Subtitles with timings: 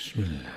[0.00, 0.52] بسم الله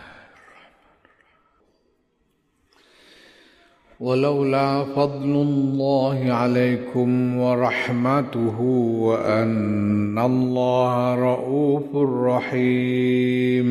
[4.00, 8.62] ولولا فضل الله عليكم ورحمته
[9.00, 11.96] وأن الله رؤوف
[12.28, 13.70] رحيم.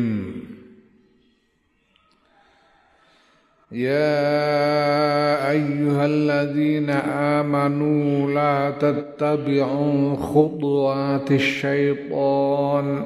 [3.71, 4.29] يا
[5.51, 6.89] أيها الذين
[7.39, 13.05] آمنوا لا تتبعوا خطوات الشيطان.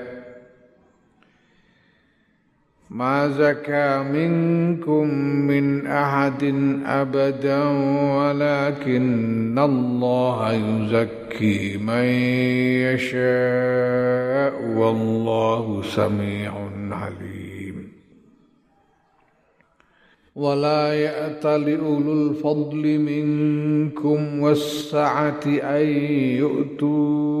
[2.91, 5.07] ما زكى منكم
[5.47, 6.43] من أحد
[6.85, 7.63] أبدا
[8.17, 12.05] ولكن الله يزكي من
[12.91, 16.53] يشاء والله سميع
[16.91, 17.91] عليم.
[20.35, 25.87] ولا يأت لأولو الفضل منكم والسعة أن
[26.37, 27.40] يؤتوا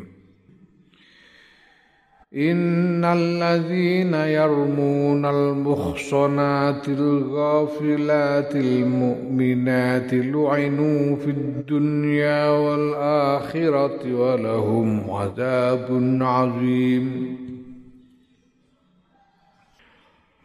[2.35, 17.37] إن الذين يرمون المحصنات الغافلات المؤمنات لعنوا في الدنيا والآخرة ولهم عذاب عظيم.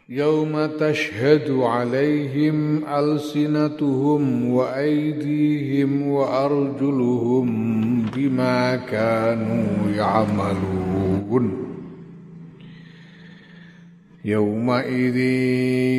[0.09, 7.47] يوم تشهد عليهم ألسنتهم وأيديهم وأرجلهم
[8.16, 9.66] بما كانوا
[9.97, 11.66] يعملون.
[14.26, 15.16] يومئذ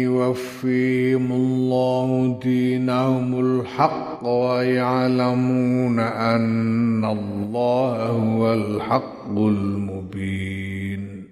[0.03, 11.27] يوفيهم الله دينهم الحق ويعلمون أن الله هو الحق المبين.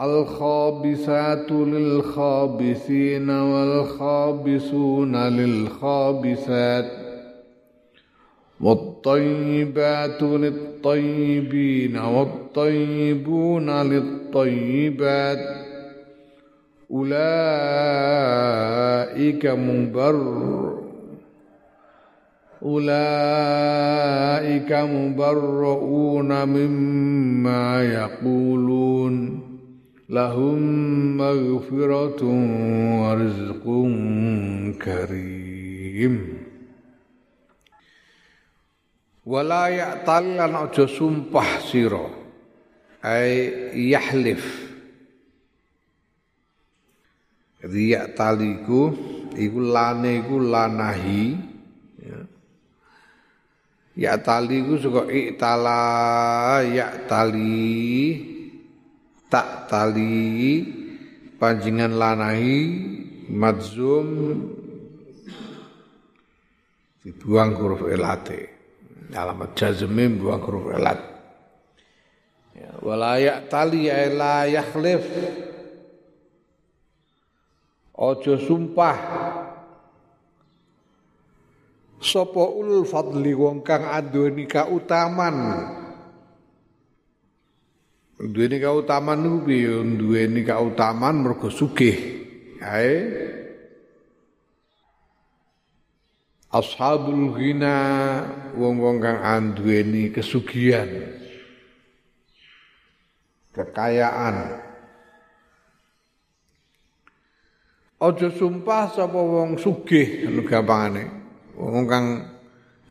[0.00, 7.07] الخابسات للخابسين والخابسون للخابسات
[8.60, 15.38] والطيبات للطيبين والطيبون للطيبات
[16.90, 17.86] أولئك
[19.46, 20.78] مبر
[22.62, 23.92] أولئك
[24.72, 29.40] مبرؤون مما يقولون
[30.08, 30.58] لهم
[31.16, 32.24] مغفرة
[33.02, 33.64] ورزق
[34.84, 36.37] كريم
[39.28, 42.08] wala ya'tal lan aja sumpah sira.
[43.04, 44.40] Ai yahlif.
[47.60, 48.80] Jadi ya'taliku
[49.36, 51.24] iku lane iku lanahi
[52.00, 52.18] ya.
[53.98, 55.82] Ya'tali iku saka i'tala
[56.64, 57.76] ya'tali
[59.28, 60.64] tak tali
[61.36, 62.58] panjingan lanahi
[63.28, 64.08] madzum
[67.02, 68.57] dibuang huruf elate
[69.12, 71.18] alamat jazmi buang huruf elat
[73.18, 75.02] ya, tali ya la yakhlif.
[77.98, 78.98] Ojo sumpah.
[81.98, 85.34] Sapa ulul fadli wong kang aduweni kautaman?
[88.22, 89.74] Duweni kautaman niku piye?
[89.98, 91.98] Duweni kautaman mergo sugih.
[92.62, 92.94] Ae
[96.48, 97.76] ashabul ghina
[98.56, 100.88] wong-wong kang anduweni kesugihan
[103.52, 104.64] kekayaan.
[107.98, 111.04] Aja sumpah sapa wong sugih ngono gampangane.
[111.58, 112.06] Wong kang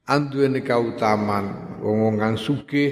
[0.04, 2.92] anduweni kautaman wong kang sugih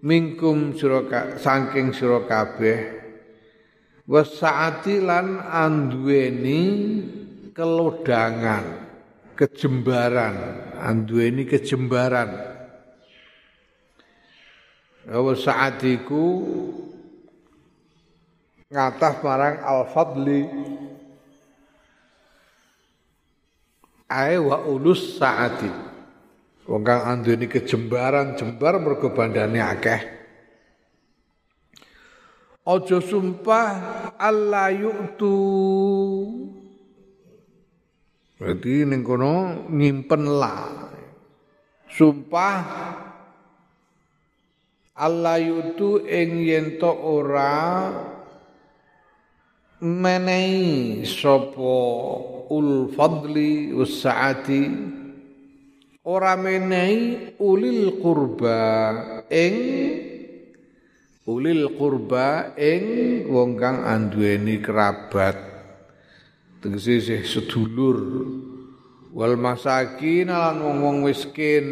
[0.00, 1.04] mingkum sira
[1.36, 2.78] saking sira kabeh
[4.08, 6.62] wasaati lan anduweni
[7.52, 8.89] kelodangan
[9.40, 10.36] kejembaran.
[10.76, 12.28] Anduweni kejembaran.
[15.08, 16.44] Awa saatiku
[18.68, 20.44] ngatah marang al-fadli.
[24.12, 25.72] Ae wa ulus saati.
[26.68, 30.20] Wong kang anduweni kejembaran jembar mergo akeh.
[32.60, 33.72] Aja sumpah
[34.20, 35.34] Allah yu'tu
[38.40, 40.88] berarti ning kono nyimpen la.
[41.92, 42.64] Sumpah
[44.96, 47.92] Allah yu'tu ing yen ora
[49.80, 51.80] menehi sapa
[52.52, 54.62] ul fadli usaati
[56.04, 58.60] ora menehi ulil qurba
[59.32, 59.56] ing
[61.24, 62.84] ulil qurba ing
[63.32, 65.49] wong kang anduweni kerabat
[66.60, 67.98] tegese sedulur
[69.10, 71.66] wal masakin lan wong-wong miskin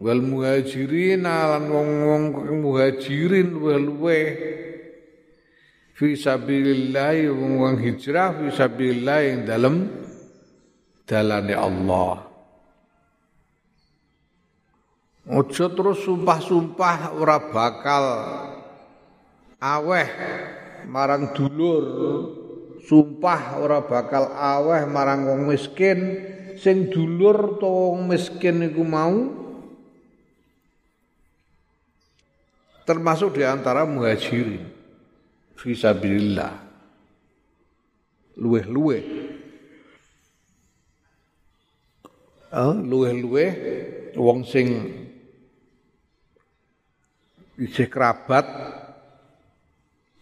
[0.00, 2.24] wal muhajirin lan wong-wong
[2.64, 4.20] muhajirin luwe
[5.96, 9.74] fi sabilillah wong hijrah fi sabilillah yang dalam
[11.06, 12.26] dalane Allah.
[15.26, 18.04] Ojo terus sumpah-sumpah ora bakal
[19.58, 20.08] aweh
[20.86, 21.84] marang dulur.
[22.86, 26.22] Sumpah ora bakal aweh marang wong miskin
[26.54, 29.42] sing dulur to wong miskin iku mau.
[32.86, 34.62] Termasuk di antara muhajirin
[35.58, 36.54] fisabilillah
[38.38, 39.04] luweh-luweh.
[42.54, 43.50] Ah luweh-luweh
[44.14, 44.94] wong sing
[47.58, 48.46] isih kerabat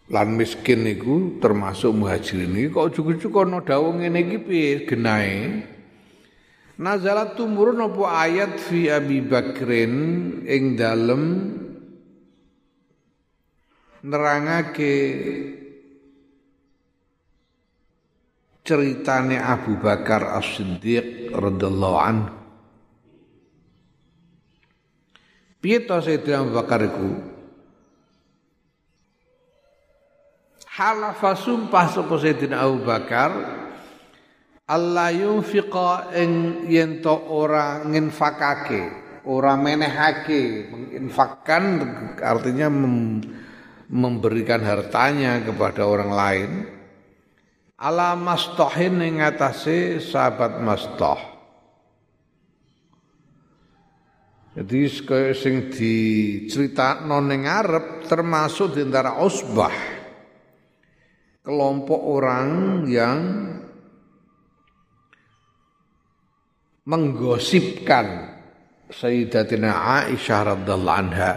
[0.05, 5.65] lan miskin niku termasuk muhajirin iki kok cukup-cukup ana dawuh ngene iki piye genahe
[6.75, 9.95] Nazalat tumurun apa ayat fi Abi Bakrin
[10.43, 11.55] ing dalem
[14.03, 14.93] nerangake
[18.67, 22.33] ceritane Abu Bakar As-Siddiq radhiyallahu anhu.
[25.63, 27.34] Piye to Abu Bakar iku?
[30.75, 33.31] Halafa sumpah sapa Sayyidina Abu Bakar
[34.67, 38.83] Allah yunfiqa ing yen to ora nginfakake,
[39.23, 41.63] ora menehake, menginfakkan
[42.19, 43.23] artinya mem,
[43.87, 46.51] memberikan hartanya kepada orang lain
[47.79, 51.19] ala mastohin ing atase sahabat mastoh.
[54.59, 54.91] Jadi
[55.39, 59.94] sing diceritakno ning ngarep termasuk di antara usbah
[61.45, 62.49] kelompok orang
[62.89, 63.19] yang
[66.89, 68.33] menggosipkan
[68.89, 71.33] Sayyidatina Aisyah radhiyallahu anha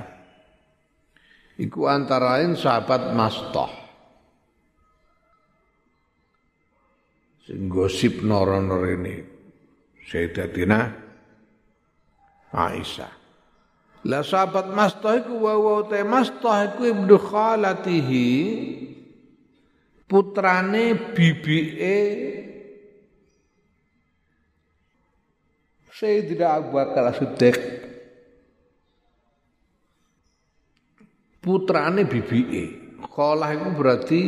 [1.59, 3.67] Iku antara lain sahabat Mastoh.
[7.43, 9.19] Sing gosip noro-noro ini.
[10.07, 10.87] Sayyidatina
[12.55, 13.13] Aisyah.
[14.07, 18.31] Lah sahabat Mastoh iku wa te Mastoh iku ibnu khalatihi
[20.09, 21.97] putrane bibike
[25.93, 27.59] Sayyidina Abu Bakar Siddiq
[31.43, 32.65] putrane bibike.
[33.03, 34.21] Kholah iku berarti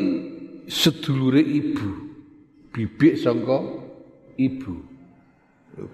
[0.67, 2.11] sedulure ibu.
[2.75, 3.59] Bibik sangka
[4.35, 4.75] ibu.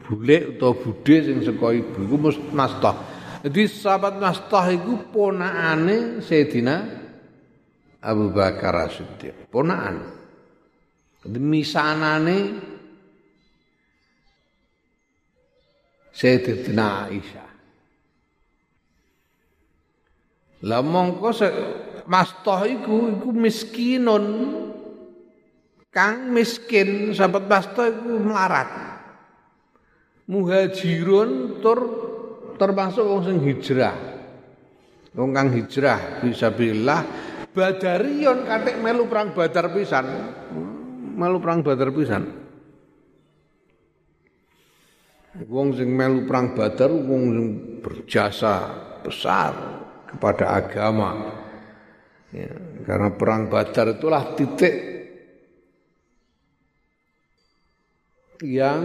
[0.07, 2.17] Bule utawa bude sing saka ibu iku
[2.57, 2.97] mastah.
[3.45, 7.06] Jadi sahabat mastah iku ponakane Sayyidina
[8.03, 9.49] Abu Bakar As-Siddiq.
[9.49, 9.97] Ponakan.
[11.27, 12.39] Misanane
[16.17, 17.51] Sayyidina Aisyah.
[20.65, 21.31] Lah mongko
[22.09, 24.25] mastoh iku iku miskinun.
[25.93, 28.69] Kang miskin sahabat mastoh iku melarat.
[30.27, 31.81] Muhajirun tur
[32.57, 33.97] termasuk wong sing hijrah.
[35.13, 37.05] Wong kang hijrah bisa billah
[37.57, 40.05] Badarion katik melu perang Badar pisan.
[41.17, 42.29] Melu perang Badar pisan.
[45.49, 47.49] Wong sing melu perang Badar wong sing
[47.81, 48.55] berjasa
[49.01, 49.57] besar
[50.05, 51.33] kepada agama.
[52.29, 52.53] Ya,
[52.85, 54.77] karena perang Badar itulah titik
[58.45, 58.85] yang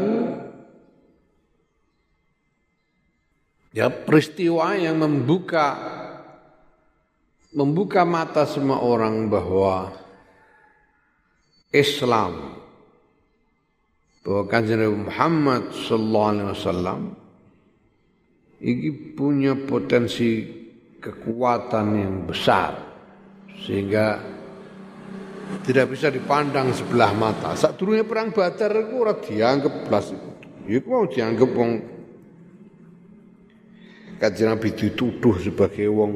[3.75, 6.00] ya peristiwa yang membuka
[7.51, 9.91] membuka mata semua orang bahwa
[11.72, 12.60] Islam
[14.22, 17.01] bahwa kanjeng Muhammad sallallahu alaihi wasallam
[18.62, 20.46] ini punya potensi
[21.01, 22.77] kekuatan yang besar
[23.65, 24.22] sehingga
[25.65, 27.58] tidak bisa dipandang sebelah mata.
[27.58, 30.29] Saat turunnya perang Badar itu ora dianggap blas itu.
[30.70, 31.72] Iku mau dianggap wong
[34.22, 36.13] Kanjeng Nabi dituduh sebagai wong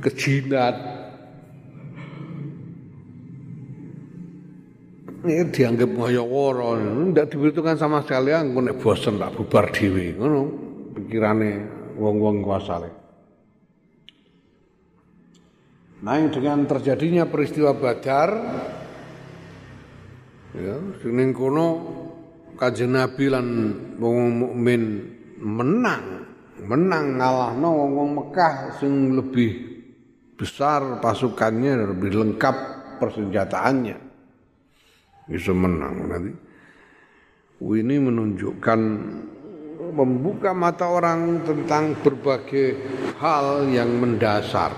[0.00, 0.76] kejinat.
[5.20, 6.24] Ini dianggap ngoyo
[7.12, 10.40] tidak dibutuhkan sama sekali, aku nek bosen tak bubar dhewe, ngono
[10.96, 11.50] pikirane
[12.00, 12.80] wong-wong kuasa
[16.00, 18.30] Nah, dengan terjadinya peristiwa Badar
[20.56, 21.68] ya, sing kono
[22.56, 23.48] Kanjeng Nabi lan
[24.00, 24.82] wong mukmin
[25.36, 26.24] menang,
[26.64, 29.69] menang ngalahno wong Mekah sing lebih
[30.40, 32.56] besar pasukannya, lebih lengkap
[32.96, 33.98] persenjataannya.
[35.28, 36.32] Bisa menang nanti.
[37.60, 38.80] Ini menunjukkan
[39.92, 42.80] membuka mata orang tentang berbagai
[43.20, 44.72] hal yang mendasar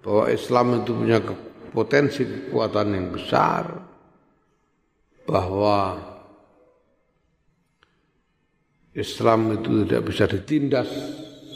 [0.00, 1.18] bahwa Islam itu punya
[1.74, 3.64] potensi kekuatan yang besar
[5.26, 5.98] bahwa
[8.94, 10.88] Islam itu tidak bisa ditindas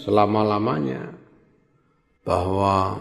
[0.07, 1.24] selama-lamanya
[2.25, 2.97] bahwa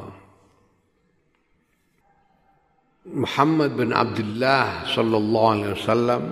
[3.08, 6.24] Muhammad bin Abdullah sallallahu alaihi wasallam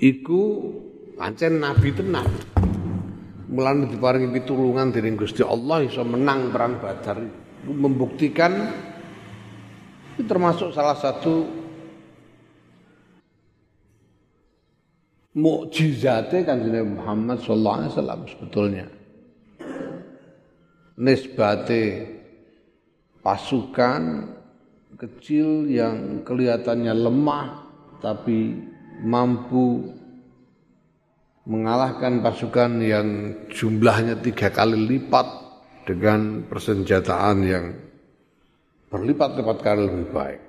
[0.00, 0.42] iku
[1.16, 2.28] pancen nabi tenan
[3.52, 7.20] mulane diparingi pitulungan dening Gusti Allah iso menang perang Badar.
[7.62, 8.52] Membuktikan
[10.16, 11.46] itu termasuk salah satu
[15.36, 18.86] mukjizate kanjeng Muhammad sallallahu alaihi wasallam sebetulnya
[20.98, 22.08] nisbate
[23.22, 24.02] pasukan
[24.98, 27.46] kecil yang kelihatannya lemah
[28.02, 28.58] tapi
[29.02, 29.94] mampu
[31.42, 33.08] mengalahkan pasukan yang
[33.50, 35.26] jumlahnya tiga kali lipat
[35.82, 37.64] dengan persenjataan yang
[38.92, 40.40] berlipat-lipat kali lebih baik.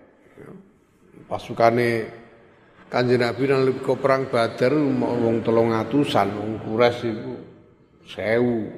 [1.25, 2.21] Pasukannya
[2.93, 7.33] Kanjeng Nabi dan lebih ke perang Badar wong tolong atusan, wong kures itu
[8.05, 8.69] sewu.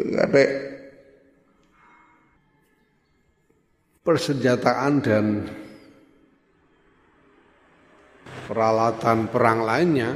[0.00, 0.44] Ada
[4.00, 5.24] persenjataan dan
[8.48, 10.10] peralatan perang lainnya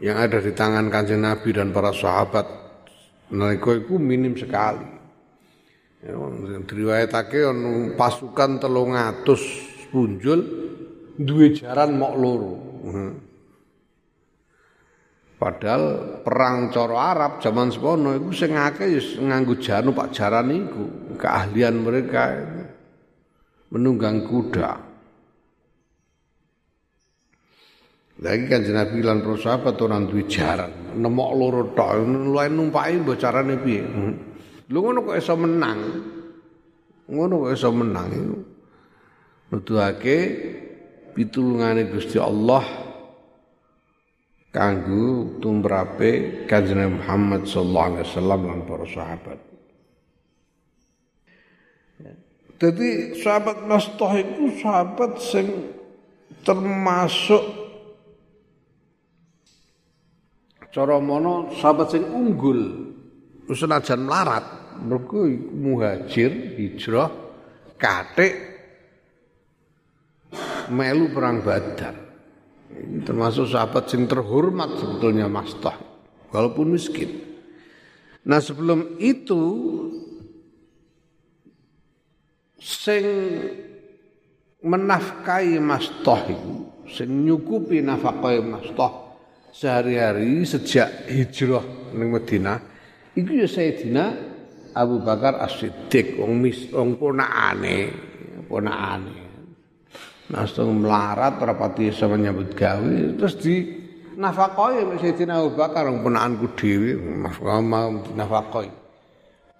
[0.00, 2.46] yang ada di tangan kanjeng Nabi dan para sahabat
[3.34, 4.86] nalika iku minim sekali.
[6.00, 6.16] Ya,
[6.64, 7.44] diriwayatake
[7.98, 9.42] pasukan telung atus
[9.92, 10.40] punjul
[11.20, 12.54] duwe jaran mok loro.
[15.40, 21.16] Padahal perang coro Arab zaman sepono iku sing akeh ya nganggo janu pak jaran iku,
[21.16, 22.36] keahlian mereka
[23.72, 24.72] menunggang kuda.
[28.20, 33.16] Lagi kan Nabi lan para sahabat ora duwe jaran, nemok loro tok, luwih numpaki mbok
[33.16, 33.80] carane piye.
[34.68, 35.80] Lho ngono kok iso menang.
[37.08, 38.38] Ngono kok iso menang iku.
[39.56, 40.16] Nuduhake
[41.16, 42.89] pitulungane Gusti Allah
[44.50, 49.38] kanggo tumrape Kanjeng Muhammad sallallahu alaihi wasallam lan para sahabat.
[52.60, 55.48] Jadi sahabat Mastah itu sahabat sing
[56.44, 57.40] termasuk
[60.68, 62.92] cara mono sahabat sing unggul
[63.48, 64.44] senajan melarat
[64.84, 65.24] mergo
[65.56, 67.10] muhajir hijrah
[67.80, 68.36] katik
[70.70, 72.09] melu perang Badar
[72.70, 75.74] ini termasuk sahabat sing terhormat sebetulnya Mastah
[76.30, 77.10] walaupun miskin.
[78.26, 79.42] Nah sebelum itu
[82.60, 83.04] sing
[84.60, 86.52] menafkahi Mastah itu
[86.90, 88.92] sing nyukupi nafkahi Mastah
[89.50, 91.64] sehari-hari sejak hijrah
[91.96, 92.58] ning Madinah
[93.18, 94.04] iku ya Sayyidina
[94.76, 97.90] Abu Bakar As-Siddiq wong mis wong ponakane
[98.46, 99.29] ponakane
[100.30, 103.66] langsung melarat rapati sama nyambut gawe terus di
[104.14, 106.96] nafakoi Sayyidina Abu Bakar wong ponakanku dhewe
[108.14, 108.70] nafakoi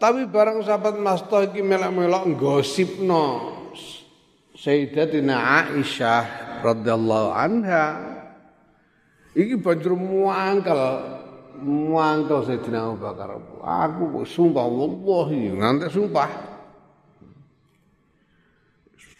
[0.00, 3.58] tapi barang sahabat Masto iki melak-melak gosipno
[4.56, 6.24] Sayyidatina Aisyah
[6.64, 8.10] radhiyallahu anha
[9.30, 10.80] Iki banjur muangkel,
[11.62, 13.38] muangkel Sayyidina Abu Bakar.
[13.62, 16.49] Aku sumpah wallahi, nganti sumpah.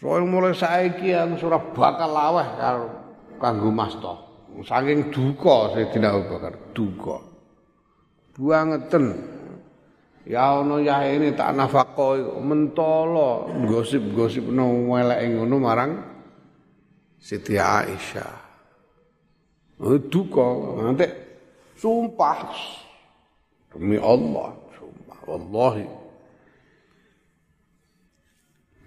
[0.01, 2.87] Soale mulai saiki surah bakal laweh karo
[3.37, 4.17] kanggo masta.
[4.65, 7.17] Saking duka Sayyidina Abu Bakar, duka.
[8.33, 9.05] Buangeten.
[10.25, 15.91] Ya ono ya ini tak nafako mentolo gosip-gosip no weleke ngono marang
[17.21, 18.33] Siti Aisyah.
[19.81, 20.45] Eh, duka
[20.81, 21.09] nanti
[21.77, 22.53] sumpah
[23.73, 26.00] demi Allah sumpah wallahi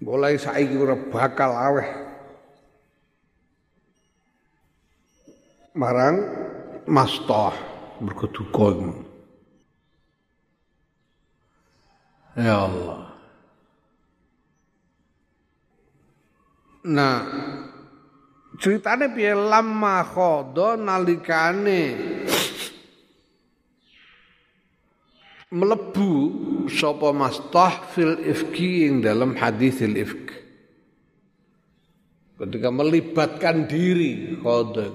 [0.04, 1.88] mulai saiki ora bakal aweh.
[5.74, 6.16] Marang
[6.86, 7.56] mastah
[7.98, 8.68] mergo duka
[12.36, 13.14] Ya Allah.
[16.84, 17.18] Nah,
[18.60, 19.32] ceritane piye?
[19.32, 21.82] Lamma khodo nalikane
[25.54, 26.12] melebu
[26.68, 30.26] sapa mastah fil ifki ing dalam hadisil ifk
[32.40, 34.86] ketika melibatkan diri khodo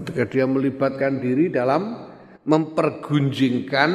[0.00, 3.90] ketika dia melibatkan diri dalam mempergunjingkan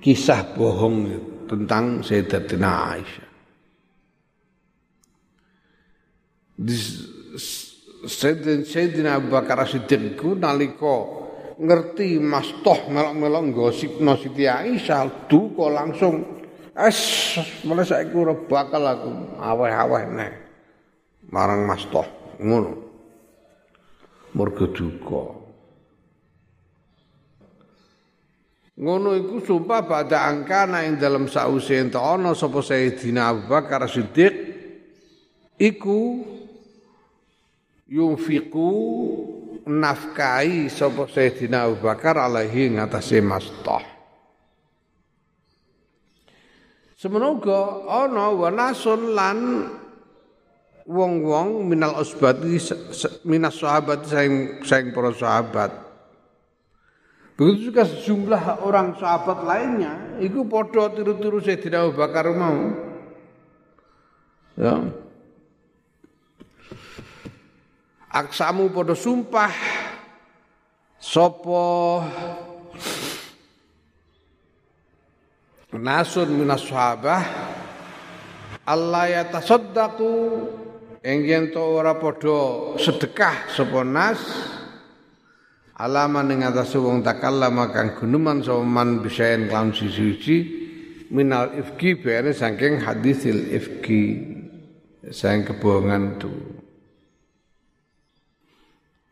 [0.00, 1.08] kisah bohong
[1.44, 3.28] tentang Sayyidatina Aisyah.
[8.64, 11.19] Sayyidina Abu Bakar Siddiq ku nalika
[11.60, 16.40] ngerti Mas Toh melok-melok gosipno Siti Aisyah duka langsung
[16.72, 17.36] es
[17.68, 20.32] mulai saiki ora bakal aku aweh-aweh nek
[21.28, 22.08] marang Mas Toh
[22.40, 22.88] ngono.
[24.30, 25.24] Mergo duka.
[28.80, 34.32] Ngono iku sumpah pada angkana ing dalam sause ento ana sapa Sayyidina Abu Bakar Siddiq
[35.60, 36.24] iku
[37.84, 38.70] yunfiqu
[39.70, 43.86] nafkai sapa Sayyidina Abu Bakar alaihi ngatasi mastah.
[46.98, 49.38] Semenaga ana wanasun lan
[50.84, 52.58] wong-wong minal usbati
[53.24, 55.90] minas sahabat saing saing para sahabat
[57.40, 62.68] Begitu juga sejumlah orang sahabat lainnya, itu podo tiru-tiru Sayyidina Abu Bakar mau.
[64.60, 64.76] Ya.
[68.10, 69.54] Aksamu podo sumpah.
[70.98, 72.02] Sopo?
[75.70, 77.22] Nasun minas sahabah.
[78.66, 80.10] Allah ya tasaddaqu.
[81.06, 84.18] Enggen to ora padha sedekah sapa nas.
[85.78, 90.36] Alaman ing atas wong takallama kang guneman sapa man bisaen kelawan siji-siji.
[91.14, 94.02] Minal ifki bene saking hadisil ifki.
[95.14, 96.59] Saking kebohongan itu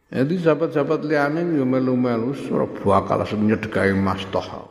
[0.08, 4.64] jadi sahabat-sahabat liane yo melu-melu ora bakal nyedekahi mas toh.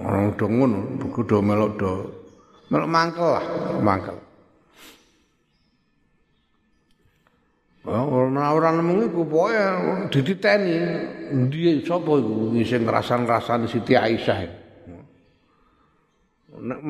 [0.00, 1.92] Orang do ngono buku do melok do
[2.72, 3.44] melok mangkel lah
[3.84, 4.16] mangkel.
[7.84, 9.60] Ora ora nemu iku pokoke
[10.08, 10.76] dititeni
[11.36, 12.56] ndi sapa iku?
[12.64, 14.38] Sing ngrasan-rasani Siti Aisyah.
[16.64, 16.80] Nek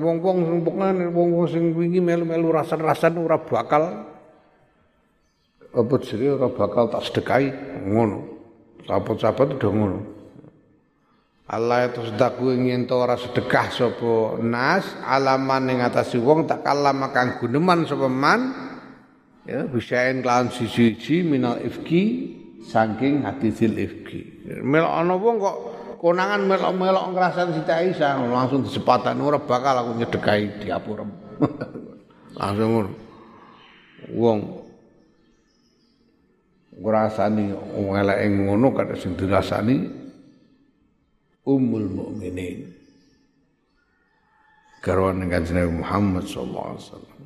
[0.00, 4.13] wong-wong sing pokoke wong-wong sing wingi melu-melu rasan-rasan ora bakal
[5.74, 7.48] apa jenenge ora bakal tak sedekahi
[7.90, 8.18] ngono.
[8.86, 9.98] Sahabat-sahabat udah ngono.
[11.44, 17.04] Allah itu sedaku ingin to ora sedekah sapa nas alaman ing atase wong tak kalam
[17.12, 18.40] kang guneman sapa man.
[19.44, 22.32] Ya bisain kelawan siji-siji minal ifki
[22.64, 24.48] saking hadisil ifki.
[24.64, 25.56] Melok ana wong kok
[26.00, 31.04] konangan melok-melok ngrasani Siti Aisyah langsung disepatan ora bakal aku nyedekahi diapura
[32.40, 32.90] langsung ngono.
[34.16, 34.63] Wong
[36.80, 39.76] ngrasani eleke ngono kada sing dirasani
[41.46, 42.70] ummul mukminin
[44.82, 47.18] garwane kanjeng Muhammad sallallahu alaihi wasallam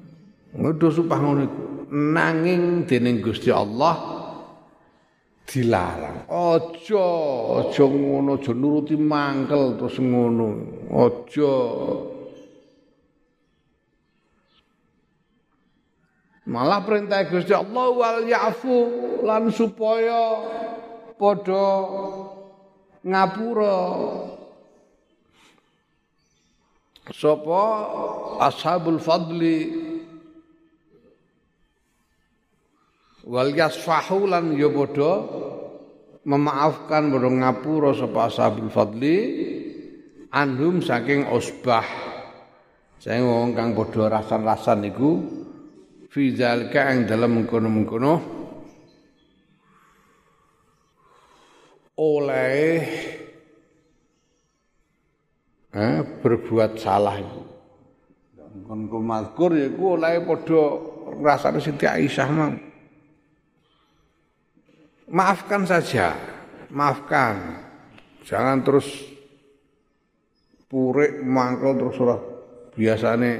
[0.58, 4.18] ngono supah ngono iku nanging dening Gusti Allah
[5.48, 6.28] dilarang.
[6.28, 7.08] Aja,
[7.64, 10.48] aja ngono, aja nuruti mangkel terus ngono.
[10.92, 11.52] Aja.
[16.48, 18.76] Malah perintah Gusti Allah wal ya'fu
[19.20, 20.40] lan supaya
[21.20, 21.68] padha
[23.04, 23.80] ngapura.
[27.12, 27.64] Sapa?
[28.40, 29.60] Ashabul fadli.
[33.28, 35.28] Wal yasfahu lan ya padha
[36.24, 39.16] memaafkan padha ngapura sapa ashabul fadli.
[40.32, 41.84] Anhum saking usbah.
[42.96, 45.44] Saya wong kang padha rasan-rasan iku
[46.08, 48.14] fi zalika ing dalem mengkono-mengkono
[51.98, 52.74] oleh
[55.74, 57.42] eh, berbuat salah itu.
[58.64, 60.62] Kon kumazkur ya ku oleh padha
[61.20, 62.54] rasane Siti Aisyah mang
[65.08, 66.16] maafkan saja,
[66.72, 67.64] maafkan.
[68.28, 68.88] Jangan terus
[70.68, 72.16] purik mangkel terus ora
[72.76, 73.30] biasane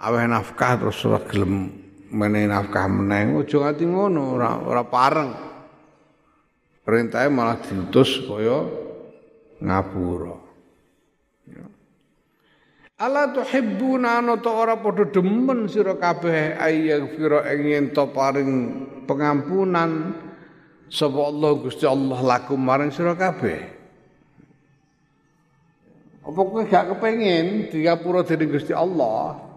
[0.00, 1.81] aweh nafkah terus ora gelem
[2.12, 3.40] menehi nafkah meneng.
[3.40, 5.30] Aja nganti ngono, ora ora pareng.
[6.84, 8.66] Perintahnya malah diutus kaya
[9.62, 10.36] ngapura.
[11.46, 11.64] Ya.
[13.00, 18.50] Ala tuhibbuna ana ta ora padha demen sira kabeh ayyaghfira ing yen to paring
[19.06, 20.14] pengampunan
[20.90, 23.82] sapa Allah Gusti Allah lakum maring sira kabeh.
[26.22, 29.51] Apa kowe gak kepengin diapura dening Gusti Allah?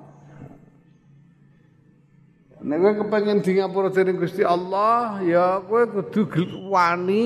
[2.65, 7.25] Nek kowe kepengin diapura dening Gusti Allah, ya kowe kudu wani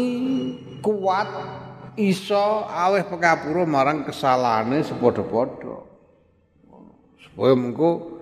[0.83, 1.31] kuat
[1.95, 5.87] iso aweh pengapura marang kesalahane sepadha-padha.
[7.19, 8.19] supaya mengko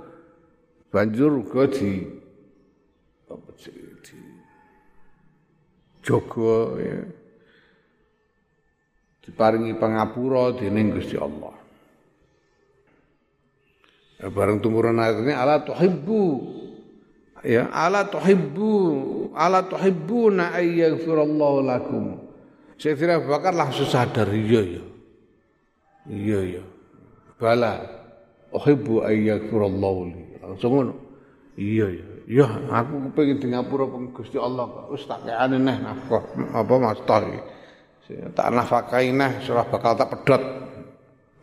[0.94, 2.06] banjur uga di
[3.30, 3.74] apa di
[6.06, 7.02] jaga ya
[9.26, 11.58] diparingi pangapura dening Gusti Allah.
[14.22, 16.57] Ya, bareng tumurun ayat ini ala tuhibbu
[17.46, 18.72] ya ala tuhibbu
[19.34, 22.04] ala tuhibbuna ayyaghfirallahu lakum.
[22.78, 24.84] Sayyidina Abu Bakar langsung sadar iya ya.
[26.08, 26.64] Iya ya.
[27.42, 27.82] Bala
[28.54, 30.24] uhibbu ayyaghfirallahu li.
[30.42, 30.94] Langsung ngono.
[31.58, 32.06] Iya ya.
[32.28, 34.92] Ya, aku kepengin di ngapura Gusti Allah kok.
[34.92, 37.40] Wis tak kene neh nafkah apa Mas Tohi.
[38.36, 40.44] Tak nafkahi neh surah bakal tak pedot.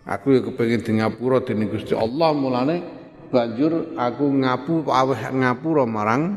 [0.05, 2.94] Aku ya kepengin di ngapura dening Gusti Allah mulane
[3.33, 6.37] banjur aku ngapu aweh ngapura marang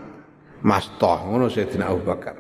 [0.66, 2.36] Mas Toh ngono Sayyidina Abu Bakar.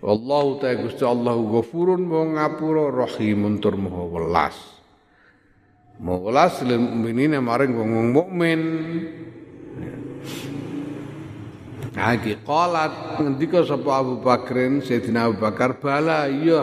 [0.00, 4.56] Wallahu ta'ala Gusti Allah ghafurun mau ngapura rahimun tur maha welas.
[5.96, 8.60] Maulas lil mukminin maring wong mukmin.
[11.96, 16.60] Lagi qalat ngendika sapa Abu Bakrin Sayyidina Abu Bakar bala iya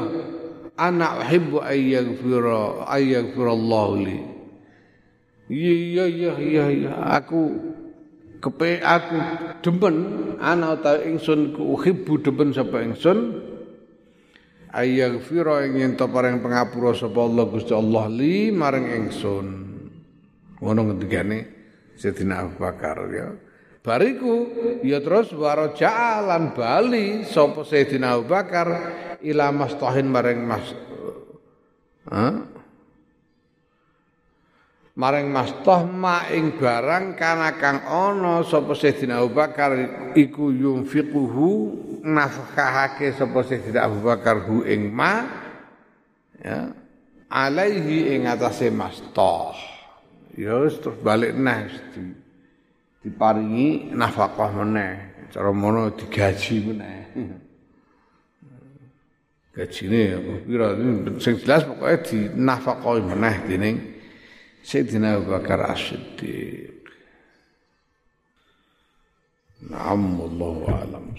[0.77, 4.32] anak uhibbu ayyaghfira ayyaghfirallahu li.
[5.51, 7.51] Iya iya iya iya aku
[8.39, 9.17] kepe aku
[9.63, 9.95] demen.
[10.39, 13.51] Ana ta ingsun ku uhibbu demen sapa ingsun.
[14.73, 19.47] Ayaghfira ing yen to paring pangapura sapa Allah Gusti Allah li maring ingsun.
[20.63, 21.39] Ngono ngendikane
[21.93, 23.27] Sayyidina Abu Bakar ya.
[23.83, 24.47] Bariku
[24.79, 28.67] ya terus waro jalan bali sapa Sayyidina Abu Bakar
[29.19, 30.71] ila mastahin maring mas
[32.07, 32.47] ha?
[34.93, 39.73] Maring mastah ma ing barang kana kang ana sapa Sayyidina Abu Bakar
[40.13, 41.49] iku yunfiquhu
[42.05, 45.25] nafkahake sapa Sayyidina Abu Bakar hu ing ma
[46.37, 46.69] ya
[47.25, 49.57] alaihi ing atase mastah
[50.37, 52.13] ya terus balik neh di,
[53.01, 57.01] diparingi nafkah meneh cara mono digaji meneh.
[59.53, 60.73] Gajine ya pira
[61.21, 63.92] sing jelas pokoke di nafkah meneh dening
[64.63, 66.71] Sayyidina Abu Bakar As-Siddiq.
[69.69, 71.15] Na'am wallahu a'lam